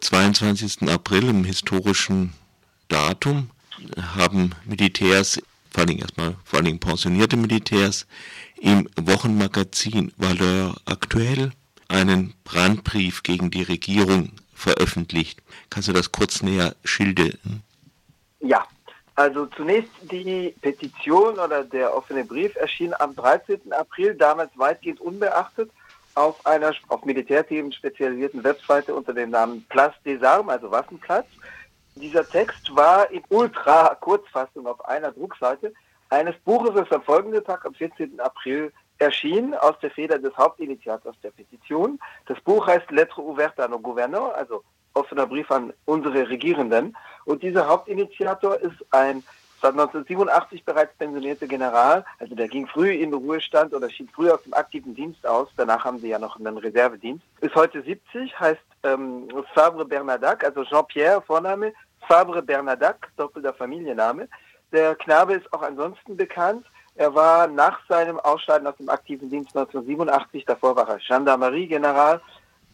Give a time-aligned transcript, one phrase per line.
[0.00, 0.88] 22.
[0.88, 2.32] April, im historischen
[2.88, 3.50] Datum,
[4.00, 5.40] haben Militärs,
[5.70, 8.06] vor allem erstmal, vor allem pensionierte Militärs,
[8.60, 11.52] im Wochenmagazin Valeur aktuell
[11.88, 15.40] einen Brandbrief gegen die Regierung veröffentlicht.
[15.70, 17.62] Kannst du das kurz näher schildern?
[18.40, 18.66] Ja,
[19.14, 23.72] also zunächst die Petition oder der offene Brief erschien am 13.
[23.72, 25.70] April, damals weitgehend unbeachtet,
[26.18, 31.26] auf einer auf Militärthemen spezialisierten Webseite unter dem Namen Place des Armes, also Waffenplatz.
[31.94, 35.72] Dieser Text war in Ultra-Kurzfassung auf einer Druckseite
[36.10, 38.18] eines Buches, das am folgenden Tag, am 14.
[38.20, 42.00] April, erschien aus der Feder des Hauptinitiators der Petition.
[42.26, 46.96] Das Buch heißt Lettre ouverte à nos gouvernants, also offener Brief an unsere Regierenden.
[47.26, 49.22] Und dieser Hauptinitiator ist ein
[49.60, 54.30] seit 1987 bereits pensionierte General, also der ging früh in den Ruhestand oder schied früh
[54.30, 55.48] aus dem aktiven Dienst aus.
[55.56, 57.24] Danach haben sie ja noch einen Reservedienst.
[57.40, 61.72] Ist heute 70, heißt ähm, Fabre Bernadac, also Jean-Pierre Vorname,
[62.06, 64.28] Fabre Bernadac, doppelter Familienname.
[64.72, 66.66] Der Knabe ist auch ansonsten bekannt.
[66.94, 72.20] Er war nach seinem Ausscheiden aus dem aktiven Dienst 1987, davor war er Gendarmerie-General,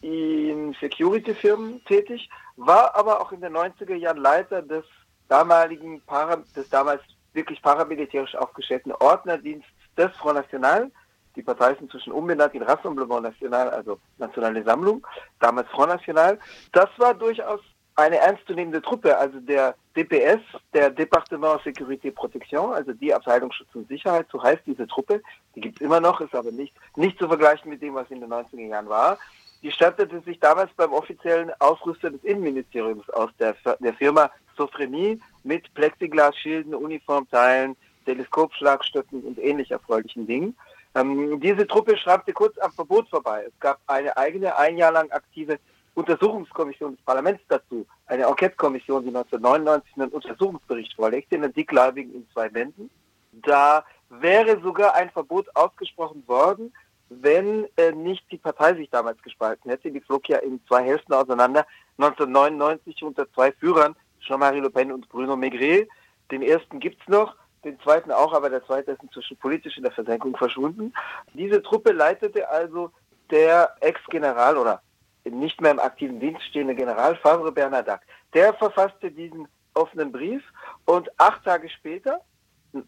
[0.01, 4.83] in Security-Firmen tätig, war aber auch in den 90er Jahren Leiter des
[5.27, 7.01] damaligen, Para, des damals
[7.33, 10.91] wirklich paramilitärisch aufgestellten Ordnerdienstes des Front National.
[11.35, 15.05] Die Partei ist inzwischen umbenannt in Rassemblement National, also Nationale Sammlung,
[15.39, 16.39] damals Front National.
[16.71, 17.59] Das war durchaus
[17.95, 20.41] eine ernstzunehmende Truppe, also der DPS,
[20.73, 25.21] der Département Sécurité Protection, also die Abteilung Schutz und Sicherheit, so heißt diese Truppe.
[25.55, 28.19] Die gibt es immer noch, ist aber nicht, nicht zu vergleichen mit dem, was in
[28.19, 29.17] den 90er Jahren war.
[29.61, 35.73] Die stattete sich damals beim offiziellen Ausrüster des Innenministeriums aus, der, der Firma Sophrenie mit
[35.73, 37.75] Plexiglasschilden, Uniformteilen,
[38.05, 40.55] Teleskopschlagstöcken und ähnlich erfreulichen Dingen.
[40.93, 43.45] Ähm, diese Truppe schraubte kurz am Verbot vorbei.
[43.47, 45.59] Es gab eine eigene, ein Jahr lang aktive
[45.95, 52.49] Untersuchungskommission des Parlaments dazu, eine Enquete-Kommission, die 1999 einen Untersuchungsbericht vorlegte, einen dickleibigen in zwei
[52.49, 52.89] Bänden.
[53.31, 56.73] Da wäre sogar ein Verbot ausgesprochen worden,
[57.09, 59.91] wenn äh, nicht die Partei sich damals gespalten hätte.
[59.91, 61.65] Die flog ja in zwei Hälften auseinander.
[61.97, 63.95] 1999 unter zwei Führern,
[64.25, 65.87] Jean-Marie Le Pen und Bruno Maigret.
[66.31, 69.91] Den ersten gibt's noch, den zweiten auch, aber der zweite ist inzwischen politisch in der
[69.91, 70.93] Versenkung verschwunden.
[71.33, 72.91] Diese Truppe leitete also
[73.31, 74.81] der Ex-General oder
[75.23, 78.01] nicht mehr im aktiven Dienst stehende General Favre Bernadac.
[78.33, 80.43] Der verfasste diesen offenen Brief
[80.85, 82.21] und acht Tage später,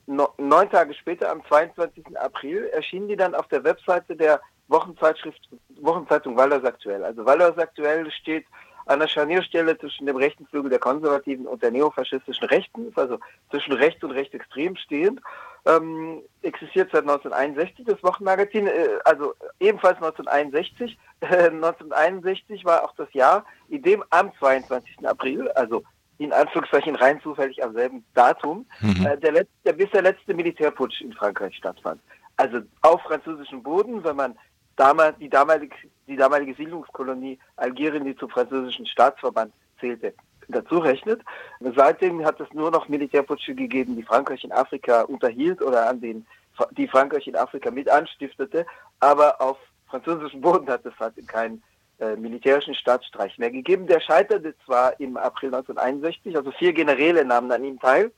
[0.06, 2.18] neun Tage später, am 22.
[2.20, 5.50] April, erschienen die dann auf der Webseite der Wochenzeitschrift,
[5.82, 7.04] Wochenzeitung Valeurs Aktuell.
[7.04, 8.46] Also Valeurs Aktuell steht
[8.88, 13.74] an der Scharnierstelle zwischen dem rechten Flügel der Konservativen und der neofaschistischen Rechten, also zwischen
[13.74, 15.22] rechts und rechtsextrem stehend,
[15.66, 20.98] ähm, existiert seit 1961 das Wochenmagazin, äh, also ebenfalls 1961.
[21.20, 25.08] Äh, 1961 war auch das Jahr, in dem am 22.
[25.08, 25.84] April, also
[26.20, 29.06] in Anführungszeichen rein zufällig am selben Datum, mhm.
[29.06, 32.02] äh, der, letzte, der bisher letzte Militärputsch in Frankreich stattfand.
[32.38, 34.38] Also auf französischem Boden, wenn man
[34.78, 35.76] damals die damalige,
[36.08, 40.14] die damalige Siedlungskolonie Algerien, die zum französischen Staatsverband zählte,
[40.48, 41.22] dazu rechnet.
[41.60, 46.26] Seitdem hat es nur noch Militärputsche gegeben, die Frankreich in Afrika unterhielt oder an den,
[46.72, 48.66] die Frankreich in Afrika mit anstiftete.
[49.00, 49.58] Aber auf
[49.90, 51.62] französischem Boden hat es halt keinen
[52.00, 53.88] äh, militärischen Staatsstreich mehr gegeben.
[53.88, 58.12] Der scheiterte zwar im April 1961, also vier Generäle nahmen an ihm teil,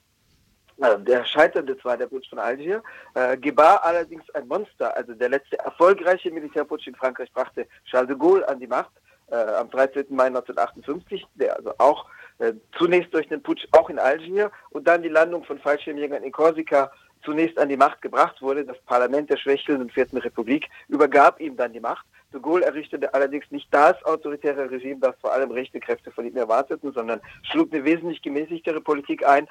[0.79, 2.81] der scheiterte zwar der Putsch von Algier,
[3.13, 4.95] äh, gebar allerdings ein Monster.
[4.95, 8.91] Also der letzte erfolgreiche Militärputsch in Frankreich brachte Charles de Gaulle an die Macht
[9.31, 10.06] äh, am 13.
[10.09, 12.06] Mai 1958, der also auch
[12.39, 16.31] äh, zunächst durch den Putsch auch in Algier und dann die Landung von Fallschirmjägern in
[16.31, 16.91] Korsika
[17.23, 18.66] zunächst an die Macht gebracht wurde.
[18.66, 22.06] Das Parlament der schwächelnden Vierten Republik übergab ihm dann die Macht.
[22.34, 26.38] De Gaulle errichtete allerdings nicht das autoritäre Regime, das vor allem rechte Kräfte von ihm
[26.38, 29.47] erwarteten, sondern schlug eine wesentlich gemäßigtere Politik ein,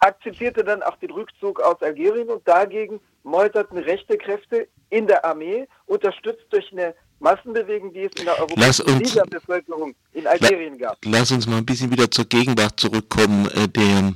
[0.00, 5.66] akzeptierte dann auch den Rückzug aus Algerien und dagegen meuterten rechte Kräfte in der Armee,
[5.86, 10.98] unterstützt durch eine Massenbewegung, die es in der europäischen Bevölkerung in Algerien gab.
[11.04, 13.46] Lass uns mal ein bisschen wieder zur Gegenwart zurückkommen.
[13.54, 14.12] Äh, der,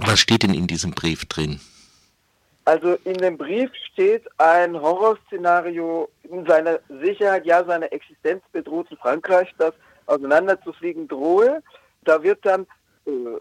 [0.00, 1.60] was steht denn in diesem Brief drin?
[2.64, 9.48] Also in dem Brief steht ein Horrorszenario in seiner Sicherheit, ja seiner Existenz bedrohten Frankreich,
[9.58, 9.72] das
[10.06, 11.62] auseinanderzufliegen drohe.
[12.04, 12.66] Da wird dann äh,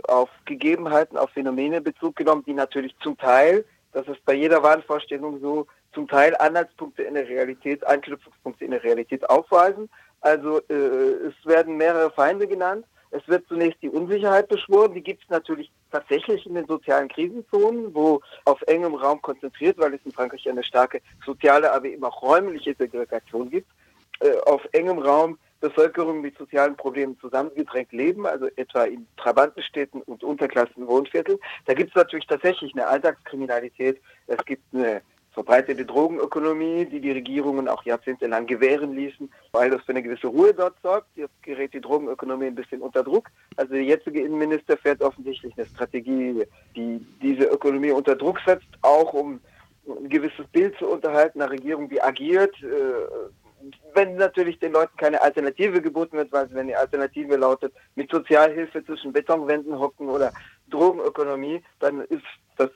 [0.07, 5.39] auf Gegebenheiten, auf Phänomene Bezug genommen, die natürlich zum Teil, das ist bei jeder Wahnvorstellung
[5.39, 9.89] so, zum Teil Anhaltspunkte in der Realität, Anknüpfungspunkte in der Realität aufweisen.
[10.21, 12.85] Also äh, es werden mehrere Feinde genannt.
[13.11, 14.93] Es wird zunächst die Unsicherheit beschworen.
[14.93, 19.93] Die gibt es natürlich tatsächlich in den sozialen Krisenzonen, wo auf engem Raum konzentriert, weil
[19.93, 23.71] es in Frankreich eine starke soziale, aber eben auch räumliche Segregation gibt.
[24.19, 30.23] Äh, auf engem Raum Bevölkerung mit sozialen Problemen zusammengedrängt leben, also etwa in Trabantenstädten und
[30.23, 31.39] Unterklassenwohnvierteln.
[31.65, 33.99] Da gibt es natürlich tatsächlich eine Alltagskriminalität.
[34.27, 35.01] Es gibt eine
[35.37, 40.51] verbreitete Drogenökonomie, die die Regierungen auch jahrzehntelang gewähren ließen, weil das für eine gewisse Ruhe
[40.51, 41.15] dort sorgt.
[41.15, 43.29] Jetzt gerät die Drogenökonomie ein bisschen unter Druck.
[43.55, 46.43] Also der jetzige Innenminister fährt offensichtlich eine Strategie,
[46.75, 49.39] die diese Ökonomie unter Druck setzt, auch um
[49.87, 52.55] ein gewisses Bild zu unterhalten, eine Regierung, die agiert.
[52.63, 53.46] Äh,
[53.93, 58.85] wenn natürlich den Leuten keine Alternative geboten wird, weil wenn die Alternative lautet, mit Sozialhilfe
[58.85, 60.31] zwischen Betonwänden hocken oder
[60.69, 62.23] Drogenökonomie, dann ist
[62.57, 62.69] das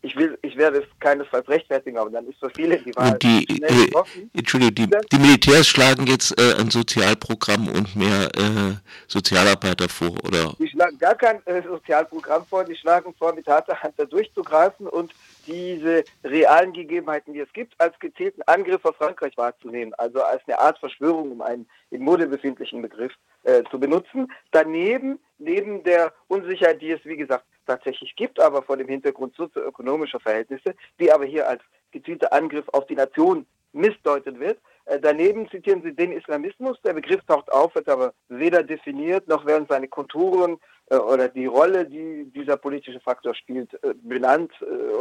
[0.00, 3.18] ich will, ich werde es keinesfalls rechtfertigen, aber dann ist für viele die Wahl.
[3.18, 3.90] Die, äh,
[4.32, 8.74] Entschuldigung, die, die, Militärs schlagen jetzt äh, ein Sozialprogramm und mehr äh,
[9.08, 10.54] Sozialarbeiter vor, oder?
[10.58, 14.86] Die schlagen gar kein äh, Sozialprogramm vor, die schlagen vor, mit harter Hand da durchzugreifen
[14.86, 15.12] und
[15.48, 20.58] diese realen Gegebenheiten, die es gibt, als gezielten Angriff auf Frankreich wahrzunehmen, also als eine
[20.60, 23.12] Art Verschwörung, um einen in Mode befindlichen Begriff
[23.44, 24.30] äh, zu benutzen.
[24.50, 30.20] Daneben, neben der Unsicherheit, die es, wie gesagt, tatsächlich gibt, aber vor dem Hintergrund sozioökonomischer
[30.20, 34.58] Verhältnisse, die aber hier als gezielter Angriff auf die Nation missdeutet wird.
[34.88, 36.80] Äh, daneben zitieren Sie den Islamismus.
[36.82, 40.58] Der Begriff taucht auf, wird aber weder definiert, noch werden seine Konturen
[40.90, 44.50] äh, oder die Rolle, die dieser politische Faktor spielt, äh, benannt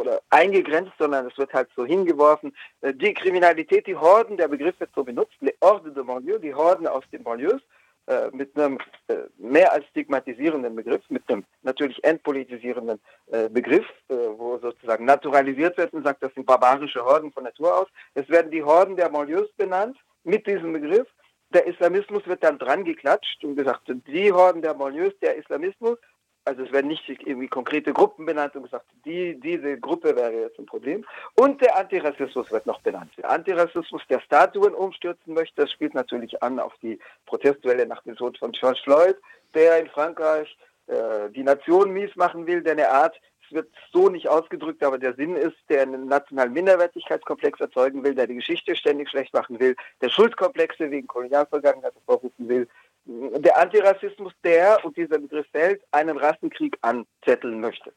[0.02, 2.54] oder eingegrenzt, sondern es wird halt so hingeworfen.
[2.84, 6.88] Die Kriminalität, die Horden, der Begriff wird so benutzt, les Hordes de Banlieue, die Horden
[6.88, 7.62] aus den Banlieues,
[8.08, 8.78] äh, mit einem
[9.08, 13.00] äh, mehr als stigmatisierenden Begriff, mit einem natürlich entpolitisierenden
[13.32, 17.82] äh, Begriff, äh, wo sozusagen naturalisiert wird und sagt, das sind barbarische Horden von Natur
[17.82, 17.88] aus.
[18.14, 21.08] Es werden die Horden der Banlieues benannt mit diesem Begriff.
[21.50, 25.98] Der Islamismus wird dann dran geklatscht und gesagt, die Horden der Banlieues, der Islamismus,
[26.48, 30.58] also es werden nicht irgendwie konkrete Gruppen benannt und gesagt, die, diese Gruppe wäre jetzt
[30.58, 31.06] ein Problem.
[31.36, 33.12] Und der Antirassismus wird noch benannt.
[33.18, 38.16] Der Antirassismus, der Statuen umstürzen möchte, das spielt natürlich an auf die Protestwelle nach dem
[38.16, 39.18] Tod von George Floyd,
[39.54, 40.58] der in Frankreich
[40.88, 44.98] äh, die Nation mies machen will, der eine Art, es wird so nicht ausgedrückt, aber
[44.98, 49.60] der Sinn ist, der einen nationalen Minderwertigkeitskomplex erzeugen will, der die Geschichte ständig schlecht machen
[49.60, 52.68] will, der Schuldkomplexe wegen Kolonialvergangenheit hervorrufen will,
[53.08, 57.94] der Antirassismus, der, und dieser Begriff fällt, einen Rassenkrieg anzetteln möchte.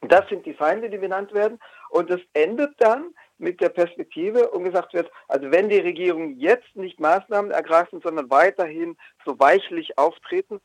[0.00, 1.58] Das sind die Feinde, die benannt werden.
[1.90, 6.74] Und es endet dann mit der Perspektive und gesagt wird, also wenn die Regierung jetzt
[6.74, 10.60] nicht Maßnahmen ergreifen, sondern weiterhin so weichlich auftreten,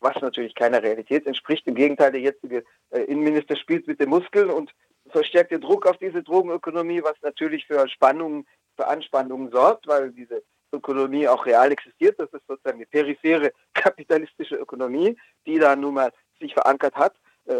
[0.00, 1.66] was natürlich keiner Realität entspricht.
[1.66, 4.72] Im Gegenteil, der jetzige äh, Innenminister spielt mit den Muskeln und
[5.10, 8.46] verstärkt den Druck auf diese Drogenökonomie, was natürlich für Spannungen,
[8.76, 10.42] für Anspannungen sorgt, weil diese
[10.72, 12.18] Ökonomie auch real existiert.
[12.18, 15.16] Das ist sozusagen die periphere kapitalistische Ökonomie,
[15.46, 17.14] die da nun mal sich verankert hat
[17.46, 17.54] äh,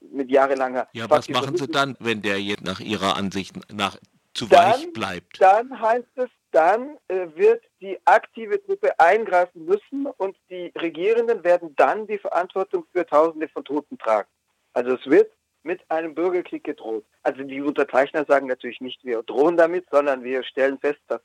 [0.00, 0.88] mit jahrelanger.
[0.92, 3.96] Ja, was machen Sie dann, wenn der jetzt nach Ihrer Ansicht nach
[4.34, 5.40] zu dann, weich bleibt?
[5.40, 11.74] Dann heißt es, dann äh, wird die aktive Truppe eingreifen müssen und die Regierenden werden
[11.76, 14.28] dann die Verantwortung für Tausende von Toten tragen.
[14.72, 15.32] Also es wird
[15.64, 17.04] mit einem Bürgerkrieg gedroht.
[17.22, 21.22] Also die Unterzeichner sagen natürlich nicht, wir drohen damit, sondern wir stellen fest, dass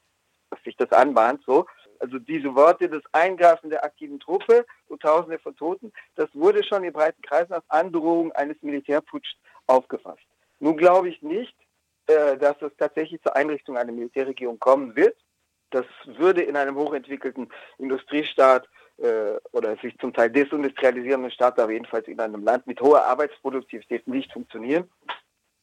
[0.64, 1.66] sich das anbahnt, so.
[2.00, 6.84] Also diese Worte des Eingreifen der aktiven Truppe und Tausende von Toten, das wurde schon
[6.86, 9.36] in breiten Kreisen als Androhung eines Militärputschs
[9.68, 10.24] aufgefasst.
[10.60, 11.56] Nun glaube ich nicht,
[12.08, 15.16] äh, dass es tatsächlich zur Einrichtung einer Militärregierung kommen wird.
[15.72, 18.68] Das würde in einem hochentwickelten Industriestaat
[18.98, 24.08] äh, oder sich zum Teil desindustrialisierenden Staat, aber jedenfalls in einem Land mit hoher Arbeitsproduktivität
[24.08, 24.90] nicht funktionieren.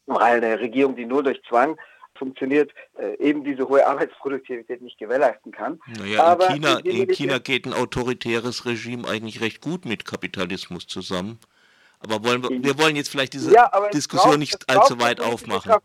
[0.06, 1.76] Weil eine Regierung, die nur durch Zwang
[2.16, 5.80] funktioniert, äh, eben diese hohe Arbeitsproduktivität nicht gewährleisten kann.
[5.98, 10.86] Naja, Aber in China, in China geht ein autoritäres Regime eigentlich recht gut mit Kapitalismus
[10.86, 11.38] zusammen.
[12.00, 15.70] Aber wollen wir, wir wollen jetzt vielleicht diese ja, Diskussion braucht, nicht allzu weit aufmachen.
[15.70, 15.84] Kraft.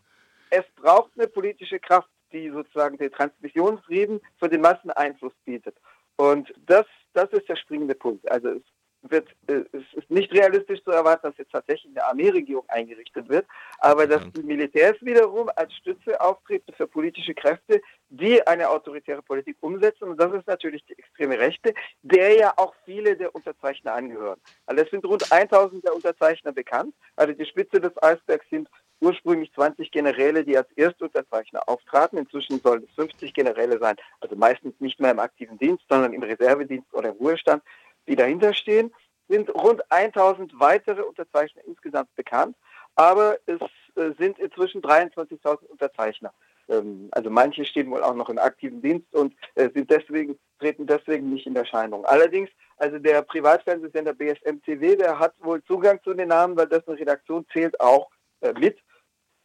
[0.50, 5.76] Es braucht eine politische Kraft, die sozusagen den Transmissionsrieden für den Masseneinfluss bietet.
[6.16, 6.84] Und das,
[7.14, 8.30] das ist der springende Punkt.
[8.30, 8.62] Also es
[9.02, 13.46] wird, äh, es ist nicht realistisch zu erwarten, dass jetzt tatsächlich eine Armeeregierung eingerichtet wird,
[13.78, 19.56] aber dass die Militärs wiederum als Stütze auftreten für politische Kräfte, die eine autoritäre Politik
[19.60, 20.04] umsetzen.
[20.04, 24.40] Und das ist natürlich die extreme Rechte, der ja auch viele der Unterzeichner angehören.
[24.66, 26.94] Also es sind rund 1000 der Unterzeichner bekannt.
[27.16, 28.68] Also die Spitze des Eisbergs sind
[29.02, 32.18] ursprünglich 20 Generäle, die als Erstunterzeichner auftraten.
[32.18, 36.22] Inzwischen sollen es 50 Generäle sein, also meistens nicht mehr im aktiven Dienst, sondern im
[36.22, 37.62] Reservedienst oder im Ruhestand
[38.08, 38.92] die dahinter stehen,
[39.28, 42.56] sind rund 1000 weitere Unterzeichner insgesamt bekannt,
[42.94, 43.60] aber es
[43.96, 46.32] äh, sind inzwischen 23.000 Unterzeichner.
[46.68, 50.86] Ähm, also manche stehen wohl auch noch im aktiven Dienst und äh, sind deswegen, treten
[50.86, 52.04] deswegen nicht in Erscheinung.
[52.04, 57.46] Allerdings, also der Privatfernsehsender BSMTW, der hat wohl Zugang zu den Namen, weil dessen Redaktion
[57.52, 58.78] zählt auch äh, mit.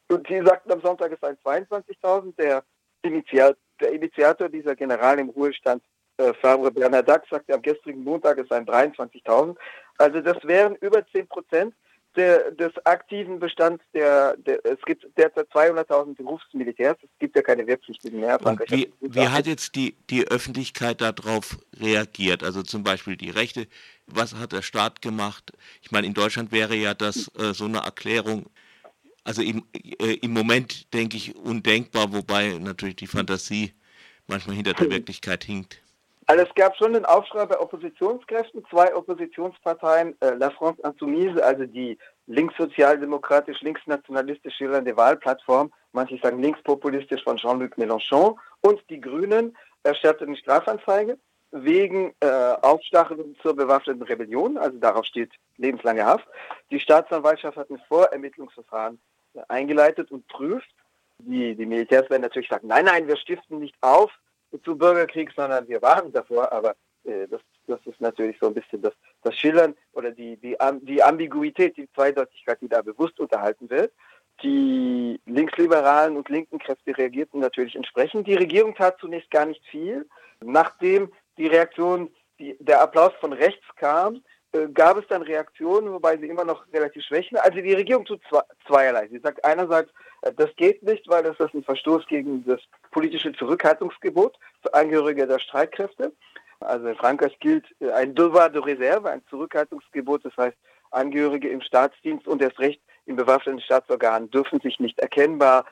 [0.09, 1.37] Und die sagten am Sonntag, es seien
[1.69, 2.35] 22.000.
[2.37, 2.63] Der,
[3.03, 5.83] Initiat, der Initiator dieser General im Ruhestand
[6.17, 9.55] äh, Fabre Bernardac sagte am gestrigen Montag, es seien 23.000.
[9.97, 11.73] Also das wären über 10 Prozent
[12.17, 17.65] der, des aktiven Bestands der, der, es gibt derzeit 200.000 Berufsmilitärs, es gibt ja keine
[17.67, 18.43] Wehrpflichtigen mehr.
[18.43, 22.43] Und wie, wie hat jetzt die, die Öffentlichkeit darauf reagiert?
[22.43, 23.67] Also zum Beispiel die Rechte,
[24.07, 25.53] was hat der Staat gemacht?
[25.81, 28.47] Ich meine, in Deutschland wäre ja das äh, so eine Erklärung,
[29.23, 33.73] also im, äh, im Moment denke ich undenkbar, wobei natürlich die Fantasie
[34.25, 35.81] manchmal hinter der Wirklichkeit hinkt.
[36.29, 38.65] Also es gab schon einen Aufschrei bei Oppositionskräften.
[38.69, 47.23] Zwei Oppositionsparteien, äh, La France Insoumise, also die linkssozialdemokratisch, linksnationalistisch schillernde Wahlplattform, manche sagen linkspopulistisch
[47.23, 51.17] von Jean-Luc Mélenchon, und die Grünen erstatteten Strafanzeige
[51.51, 52.27] wegen äh,
[52.61, 54.57] Aufstachelung zur bewaffneten Rebellion.
[54.57, 56.27] Also darauf steht lebenslange Haft.
[56.71, 58.99] Die Staatsanwaltschaft hat ein Vorermittlungsverfahren
[59.33, 60.69] äh, eingeleitet und prüft.
[61.19, 64.11] Die, die Militärs werden natürlich sagen, nein, nein, wir stiften nicht auf,
[64.63, 68.81] zu Bürgerkrieg, sondern wir waren davor, aber äh, das, das ist natürlich so ein bisschen
[68.81, 73.91] das, das Schillern oder die, die, die Ambiguität, die Zweideutigkeit, die da bewusst unterhalten wird.
[74.43, 78.27] Die linksliberalen und linken Kräfte reagierten natürlich entsprechend.
[78.27, 80.07] Die Regierung tat zunächst gar nicht viel.
[80.43, 84.23] Nachdem die Reaktion, die, der Applaus von rechts kam,
[84.73, 87.37] gab es dann Reaktionen, wobei sie immer noch relativ schwächen.
[87.37, 88.21] Also die Regierung tut
[88.65, 89.07] zweierlei.
[89.09, 92.61] Sie sagt einerseits, äh, das geht nicht, weil das ist ein Verstoß gegen das
[92.91, 96.13] politische Zurückhaltungsgebot für Angehörige der Streitkräfte.
[96.59, 100.25] Also in Frankreich gilt äh, ein Devoir de Reserve, ein Zurückhaltungsgebot.
[100.25, 100.57] Das heißt,
[100.91, 105.65] Angehörige im Staatsdienst und erst recht in bewaffneten Staatsorganen dürfen sich nicht erkennbar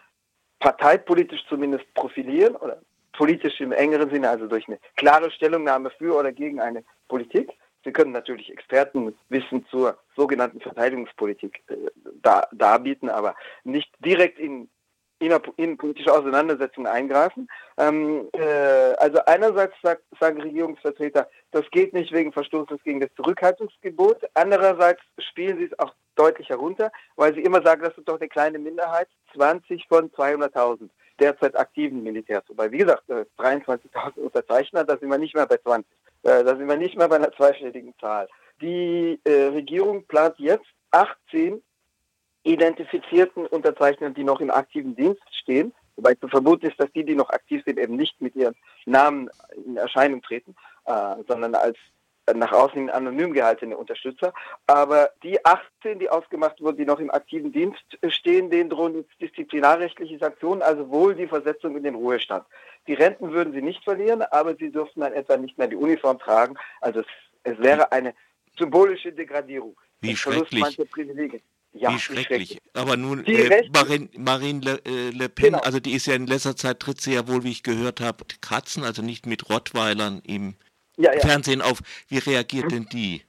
[0.60, 2.82] parteipolitisch zumindest profilieren oder
[3.14, 7.52] politisch im engeren Sinne, also durch eine klare Stellungnahme für oder gegen eine Politik.
[7.86, 11.76] Sie können natürlich Expertenwissen zur sogenannten Verteidigungspolitik äh,
[12.22, 14.70] da, darbieten, aber nicht direkt in
[15.20, 17.48] innenpolitische Auseinandersetzungen eingreifen.
[17.78, 24.18] Ähm, äh, also einerseits sagt, sagen Regierungsvertreter, das geht nicht wegen Verstoßes gegen das Zurückhaltungsgebot.
[24.34, 28.28] Andererseits spielen sie es auch deutlich herunter, weil sie immer sagen, das ist doch eine
[28.28, 32.44] kleine Minderheit, 20 von 200.000 derzeit aktiven Militärs.
[32.48, 35.86] Wobei, wie gesagt, 23.000 äh, Unterzeichner, da sind wir nicht mehr bei 20.
[36.24, 38.28] Äh, da sind wir nicht mehr bei einer zweistelligen Zahl.
[38.62, 41.62] Die äh, Regierung plant jetzt 18
[42.44, 45.74] identifizierten Unterzeichnern, die noch im aktiven Dienst stehen.
[45.96, 48.56] Wobei zu vermuten ist, dass die, die noch aktiv sind, eben nicht mit ihren
[48.86, 49.30] Namen
[49.66, 50.56] in Erscheinung treten,
[51.28, 51.78] sondern als
[52.34, 54.34] nach außen anonym gehaltene Unterstützer.
[54.68, 59.22] Aber die 18, die ausgemacht wurden, die noch im aktiven Dienst stehen, denen drohen jetzt
[59.22, 62.46] disziplinarrechtliche Sanktionen, also wohl die Versetzung in den Ruhestand.
[62.88, 66.20] Die Renten würden sie nicht verlieren, aber sie dürften dann etwa nicht mehr die Uniform
[66.20, 66.56] tragen.
[66.82, 67.08] Also es,
[67.44, 68.14] es wäre eine
[68.58, 69.76] symbolische Degradierung.
[70.02, 70.64] Wie schrecklich.
[71.74, 72.60] Ja, wie schrecklich.
[72.74, 75.60] Aber nun, äh, Marine, Marine Le, äh, Le Pen, genau.
[75.60, 78.24] also die ist ja in letzter Zeit, tritt sie ja wohl, wie ich gehört habe,
[78.40, 80.56] Katzen, also nicht mit Rottweilern im
[80.98, 81.20] ja, ja.
[81.20, 81.80] Fernsehen auf.
[82.08, 83.24] Wie reagiert denn die?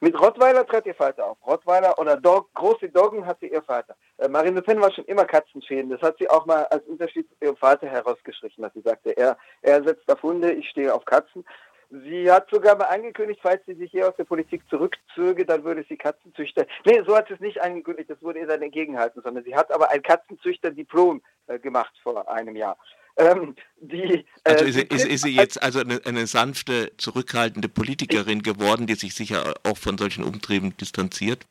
[0.00, 1.38] Mit Rottweiler tritt ihr Vater auf.
[1.46, 3.96] Rottweiler oder Dog, große Doggen hat sie ihr Vater.
[4.18, 5.88] Äh, Marine Le Pen war schon immer Katzenfan.
[5.88, 9.38] Das hat sie auch mal als Unterschied zu ihrem Vater herausgestrichen, dass sie sagte, er,
[9.62, 11.44] er setzt auf Hunde, ich stehe auf Katzen.
[11.90, 15.86] Sie hat sogar mal angekündigt, falls sie sich hier aus der Politik zurückzöge, dann würde
[15.88, 16.66] sie Katzenzüchter.
[16.84, 19.72] Nee, so hat sie es nicht angekündigt, das wurde ihr dann entgegenhalten, sondern sie hat
[19.72, 22.76] aber ein Katzenzüchter-Diplom äh, gemacht vor einem Jahr.
[23.16, 28.42] Ähm, die, äh, also ist, ist, ist, sie jetzt also eine, eine, sanfte, zurückhaltende Politikerin
[28.42, 31.46] geworden, die sich sicher auch von solchen Umtrieben distanziert?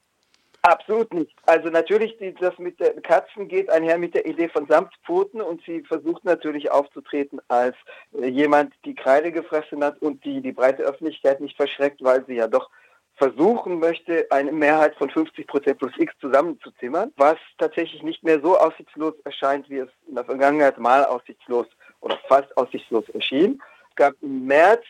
[0.63, 1.35] Absolut nicht.
[1.45, 5.61] Also natürlich, die, das mit den Katzen geht einher mit der Idee von Samtpfoten und
[5.65, 7.75] sie versucht natürlich aufzutreten als
[8.13, 12.35] äh, jemand, die Kreide gefressen hat und die die breite Öffentlichkeit nicht verschreckt, weil sie
[12.35, 12.69] ja doch
[13.15, 18.57] versuchen möchte, eine Mehrheit von 50 Prozent plus X zusammenzuzimmern, was tatsächlich nicht mehr so
[18.57, 21.67] aussichtslos erscheint, wie es in der Vergangenheit mal aussichtslos
[22.01, 23.61] oder fast aussichtslos erschien.
[23.89, 24.83] Es gab im März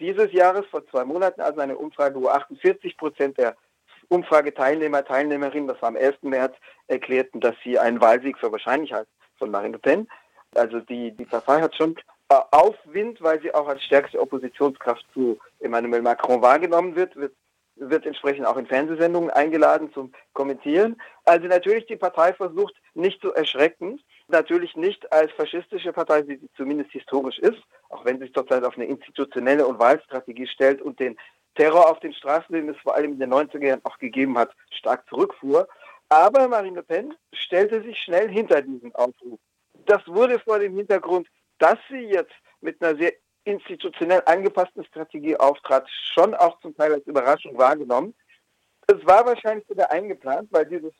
[0.00, 3.56] dieses Jahres, vor zwei Monaten, also eine Umfrage, wo 48 Prozent der
[4.08, 6.22] Umfrageteilnehmer, Teilnehmerinnen, das war am 11.
[6.22, 6.54] März,
[6.86, 10.08] erklärten, dass sie einen Wahlsieg für wahrscheinlich halten von Marine Le Pen.
[10.54, 11.96] Also die, die Partei hat schon
[12.28, 17.32] Aufwind, weil sie auch als stärkste Oppositionskraft zu Emmanuel Macron wahrgenommen wird, wird
[17.76, 21.00] wird entsprechend auch in Fernsehsendungen eingeladen zum Kommentieren.
[21.24, 26.50] Also natürlich die Partei versucht nicht zu erschrecken, natürlich nicht als faschistische Partei, wie sie
[26.56, 30.98] zumindest historisch ist, auch wenn sie sich zurzeit auf eine institutionelle und Wahlstrategie stellt und
[30.98, 31.16] den
[31.54, 34.52] Terror auf den Straßen, den es vor allem in den 90er Jahren auch gegeben hat,
[34.70, 35.68] stark zurückfuhr.
[36.08, 39.40] Aber Marine Le Pen stellte sich schnell hinter diesen Aufruf.
[39.86, 41.28] Das wurde vor dem Hintergrund,
[41.58, 43.12] dass sie jetzt mit einer sehr
[43.46, 48.14] institutionell angepassten Strategie auftrat, schon auch zum Teil als Überraschung wahrgenommen.
[48.86, 50.92] Es war wahrscheinlich sogar eingeplant, weil dieses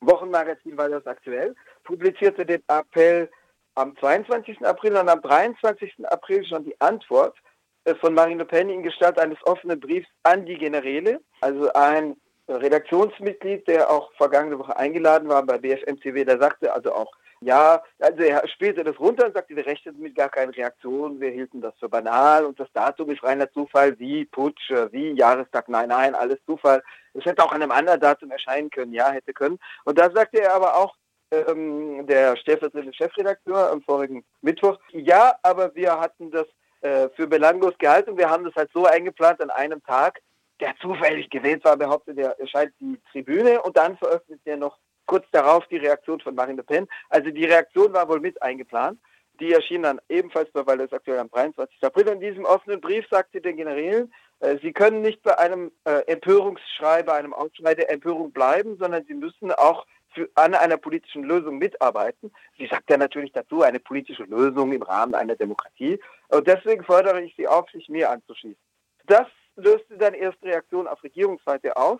[0.00, 3.30] Wochenmagazin war das aktuell, publizierte den Appell
[3.74, 4.64] am 22.
[4.64, 6.06] April und am 23.
[6.06, 7.36] April schon die Antwort.
[7.84, 12.16] äh, von Marine Le Pen in Gestalt eines offenen Briefs an die Generäle, also ein
[12.48, 18.22] Redaktionsmitglied, der auch vergangene Woche eingeladen war bei BFMCW, der sagte also auch, ja, also
[18.22, 21.74] er spielte das runter und sagte, wir rechneten mit gar keinen Reaktionen, wir hielten das
[21.78, 26.38] für banal und das Datum ist reiner Zufall, wie Putsch, wie Jahrestag, nein, nein, alles
[26.44, 26.82] Zufall.
[27.14, 29.58] Es hätte auch an einem anderen Datum erscheinen können, ja, hätte können.
[29.84, 30.94] Und da sagte er aber auch,
[31.30, 36.46] ähm, der stellvertretende Chefredakteur am vorigen Mittwoch, ja, aber wir hatten das
[36.82, 38.18] äh, für belanglos gehalten.
[38.18, 40.20] Wir haben das halt so eingeplant an einem Tag,
[40.60, 44.78] der zufällig gewählt war, behauptet er, erscheint die Tribüne und dann veröffentlicht er noch
[45.10, 46.86] kurz darauf die Reaktion von Marine Le Pen.
[47.08, 49.00] Also die Reaktion war wohl mit eingeplant.
[49.40, 51.82] Die erschien dann ebenfalls bei Waldes aktuell am 23.
[51.82, 52.06] April.
[52.06, 56.02] In diesem offenen Brief sagt sie den Generälen, äh, sie können nicht bei einem äh,
[56.06, 61.24] Empörungsschrei, bei einem Aufschrei der Empörung bleiben, sondern sie müssen auch für, an einer politischen
[61.24, 62.30] Lösung mitarbeiten.
[62.56, 65.98] Sie sagt ja natürlich dazu, eine politische Lösung im Rahmen einer Demokratie.
[66.28, 68.62] Und deswegen fordere ich Sie auf, sich mir anzuschließen.
[69.06, 69.26] Das
[69.56, 71.98] löste dann erst Reaktionen auf Regierungsseite aus.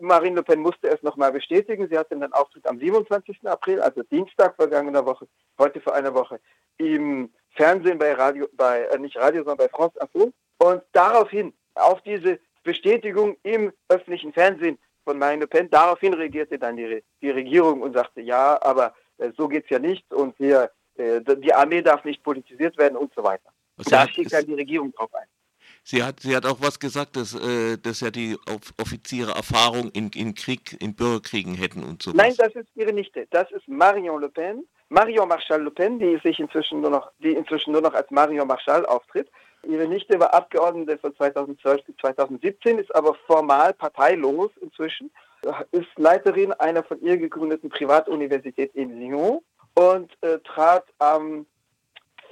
[0.00, 1.88] Marine Le Pen musste es nochmal bestätigen.
[1.88, 3.38] Sie hatte dann Auftritt am 27.
[3.44, 5.26] April, also Dienstag vergangener Woche,
[5.58, 6.40] heute vor einer Woche,
[6.78, 10.32] im Fernsehen bei Radio, bei, äh, nicht Radio, sondern bei France Info.
[10.58, 16.76] Und daraufhin, auf diese Bestätigung im öffentlichen Fernsehen von Marine Le Pen, daraufhin reagierte dann
[16.76, 21.20] die, die Regierung und sagte, ja, aber äh, so geht's ja nicht und hier, äh,
[21.22, 23.50] die Armee darf nicht politisiert werden und so weiter.
[23.76, 25.26] Und da schickt dann die Regierung drauf ein.
[25.88, 28.36] Sie hat, sie hat auch was gesagt, dass, äh, dass ja die
[28.82, 32.10] Offiziere Erfahrung in, in Krieg, in Bürgerkriegen hätten und so.
[32.10, 33.28] Nein, das ist ihre Nichte.
[33.30, 37.34] Das ist Marion Le Pen, Marion Marshall Le Pen, die sich inzwischen nur noch, die
[37.34, 39.30] inzwischen nur noch als Marion Marshall auftritt.
[39.62, 45.12] Ihre Nichte war Abgeordnete von 2012 bis 2017, ist aber formal parteilos inzwischen,
[45.70, 49.38] ist Leiterin einer von ihr gegründeten Privatuniversität in Lyon
[49.74, 51.46] und äh, trat am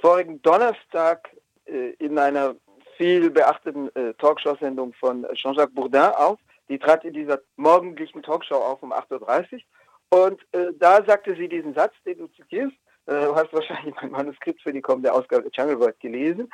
[0.01, 1.29] vorigen Donnerstag
[1.67, 2.55] äh, in einer
[2.97, 6.39] viel beachteten äh, Talkshow-Sendung von Jean-Jacques Bourdin auf.
[6.69, 9.59] Die trat in dieser morgendlichen Talkshow auf um 8.30 Uhr.
[10.09, 12.75] Und äh, da sagte sie diesen Satz, den du zitierst.
[13.05, 16.49] Äh, du hast wahrscheinlich mein Manuskript für die kommende Ausgabe der Jungle World gelesen.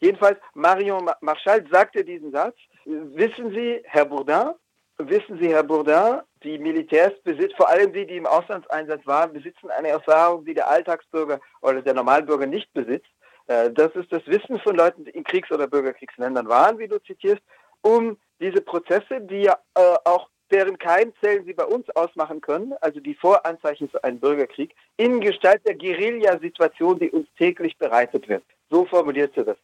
[0.00, 2.56] Jedenfalls, Marion Marchal sagte diesen Satz.
[2.84, 4.54] Wissen Sie, Herr Bourdin,
[4.96, 9.70] wissen Sie, Herr Bourdin, die Militärs besitzen, vor allem die, die im Auslandseinsatz waren, besitzen
[9.70, 13.10] eine Erfahrung, die der Alltagsbürger oder der Normalbürger nicht besitzt.
[13.50, 17.02] Äh, das ist das Wissen von Leuten, die in Kriegs- oder Bürgerkriegsländern waren, wie du
[17.02, 17.42] zitierst,
[17.82, 23.00] um diese Prozesse, die ja äh, auch deren Keimzellen sie bei uns ausmachen können, also
[23.00, 28.44] die Voranzeichen für einen Bürgerkrieg, in Gestalt der Guerilla-Situation, die uns täglich bereitet wird.
[28.68, 29.56] So formuliert sie das.